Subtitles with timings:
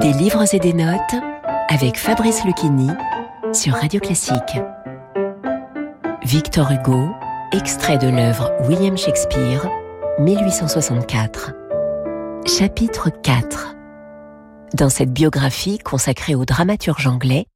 [0.00, 0.98] Des livres et des notes
[1.68, 2.88] avec Fabrice Lucchini
[3.52, 4.40] sur Radio Classique.
[6.24, 7.10] Victor Hugo,
[7.52, 9.68] extrait de l'œuvre William Shakespeare,
[10.20, 11.52] 1864.
[12.46, 13.76] Chapitre 4
[14.72, 17.48] Dans cette biographie consacrée au dramaturge anglais,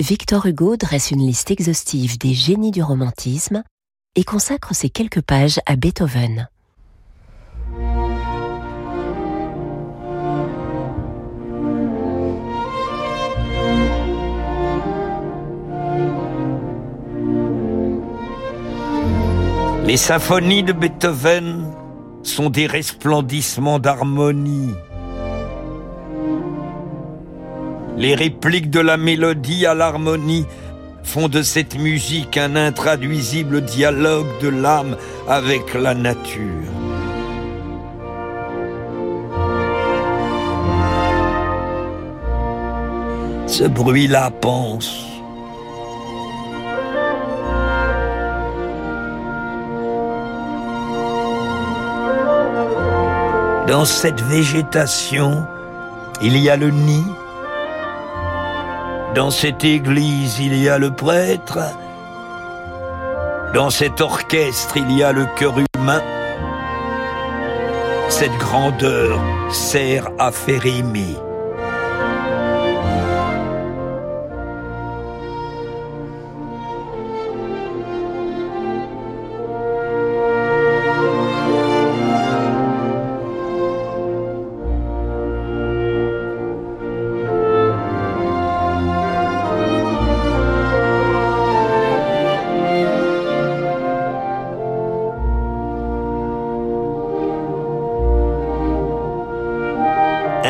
[0.00, 3.62] Victor Hugo dresse une liste exhaustive des génies du romantisme
[4.16, 6.48] et consacre ces quelques pages à Beethoven.
[19.86, 21.72] Les symphonies de Beethoven
[22.24, 24.74] sont des resplendissements d'harmonie.
[27.96, 30.44] Les répliques de la mélodie à l'harmonie
[31.06, 34.96] font de cette musique un intraduisible dialogue de l'âme
[35.28, 36.42] avec la nature.
[43.46, 45.06] Ce bruit-là pense.
[53.68, 55.46] Dans cette végétation,
[56.20, 57.04] il y a le nid.
[59.16, 61.58] Dans cette église, il y a le prêtre.
[63.54, 66.02] Dans cet orchestre, il y a le cœur humain.
[68.10, 69.18] Cette grandeur
[69.50, 70.66] sert à faire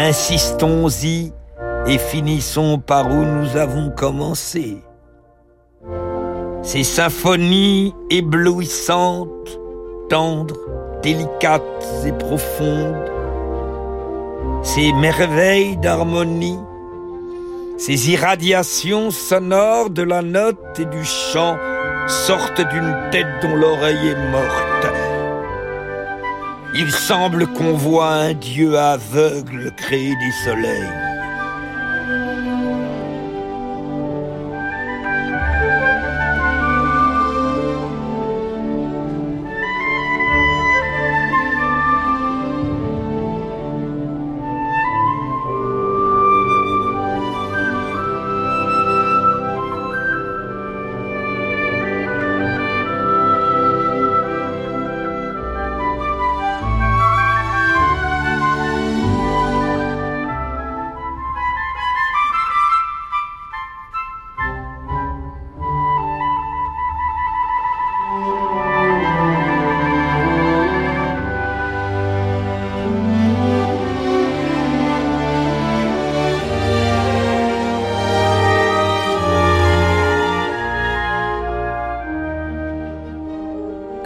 [0.09, 1.33] Insistons-y
[1.89, 4.77] et finissons par où nous avons commencé.
[6.63, 9.59] Ces symphonies éblouissantes,
[10.09, 10.61] tendres,
[11.03, 13.11] délicates et profondes,
[14.63, 16.61] ces merveilles d'harmonie,
[17.77, 21.57] ces irradiations sonores de la note et du chant
[22.07, 25.16] sortent d'une tête dont l'oreille est morte
[26.79, 31.06] il semble qu'on voit un dieu aveugle créer des soleils.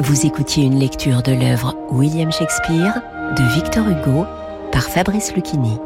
[0.00, 3.02] Vous écoutiez une lecture de l'œuvre William Shakespeare
[3.36, 4.24] de Victor Hugo
[4.72, 5.78] par Fabrice Lucchini.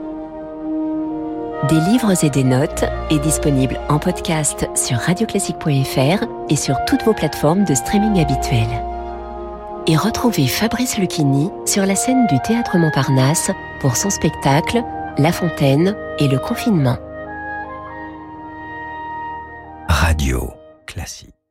[1.69, 7.13] Des livres et des notes est disponible en podcast sur radioclassique.fr et sur toutes vos
[7.13, 8.85] plateformes de streaming habituelles.
[9.89, 13.51] Et retrouvez Fabrice Lucchini sur la scène du Théâtre Montparnasse
[13.81, 14.81] pour son spectacle
[15.19, 16.99] La Fontaine et le confinement.
[19.89, 20.53] Radio
[20.87, 21.44] classique.